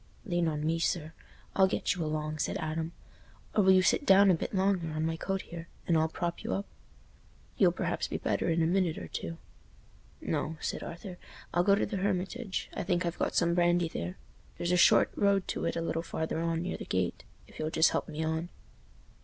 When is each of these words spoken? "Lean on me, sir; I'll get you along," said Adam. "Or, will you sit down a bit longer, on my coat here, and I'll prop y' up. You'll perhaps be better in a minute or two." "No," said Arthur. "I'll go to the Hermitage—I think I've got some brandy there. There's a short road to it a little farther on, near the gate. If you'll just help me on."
"Lean 0.25 0.47
on 0.47 0.65
me, 0.65 0.79
sir; 0.79 1.13
I'll 1.55 1.67
get 1.67 1.93
you 1.93 2.03
along," 2.03 2.39
said 2.39 2.57
Adam. 2.57 2.91
"Or, 3.53 3.61
will 3.63 3.71
you 3.71 3.83
sit 3.83 4.03
down 4.03 4.31
a 4.31 4.33
bit 4.33 4.51
longer, 4.51 4.89
on 4.89 5.05
my 5.05 5.15
coat 5.15 5.43
here, 5.43 5.67
and 5.87 5.95
I'll 5.95 6.09
prop 6.09 6.43
y' 6.43 6.49
up. 6.49 6.65
You'll 7.55 7.71
perhaps 7.71 8.07
be 8.07 8.17
better 8.17 8.49
in 8.49 8.63
a 8.63 8.65
minute 8.65 8.97
or 8.97 9.07
two." 9.07 9.37
"No," 10.19 10.57
said 10.59 10.81
Arthur. 10.81 11.19
"I'll 11.53 11.63
go 11.63 11.75
to 11.75 11.85
the 11.85 11.97
Hermitage—I 11.97 12.81
think 12.81 13.05
I've 13.05 13.19
got 13.19 13.35
some 13.35 13.53
brandy 13.53 13.89
there. 13.89 14.17
There's 14.57 14.71
a 14.71 14.75
short 14.75 15.11
road 15.15 15.47
to 15.49 15.65
it 15.65 15.75
a 15.75 15.81
little 15.81 16.01
farther 16.01 16.39
on, 16.41 16.63
near 16.63 16.77
the 16.77 16.85
gate. 16.85 17.23
If 17.47 17.59
you'll 17.59 17.69
just 17.69 17.91
help 17.91 18.09
me 18.09 18.23
on." 18.23 18.49